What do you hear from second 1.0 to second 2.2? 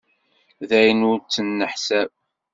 ur nettneḥsab.